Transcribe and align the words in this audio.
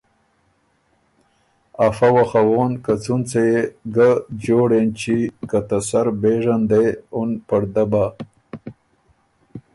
افۀ 1.85 2.09
وخوون 2.15 2.71
که 2.83 2.93
څون 3.03 3.21
څۀ 3.29 3.41
يې 3.49 3.59
ګۀ 3.95 4.09
جوړ 4.43 4.69
اېنچی 4.75 5.19
که 5.49 5.59
ته 5.67 5.77
سر 5.89 6.05
بېژه 6.21 6.55
ن 6.59 6.61
دې 6.69 6.85
اُن 7.15 7.29
پړده 7.47 7.83
بَۀ 7.91 8.05